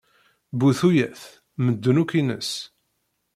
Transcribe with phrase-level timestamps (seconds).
[0.61, 1.21] Bu tuyat,
[1.63, 2.49] medden akk ines.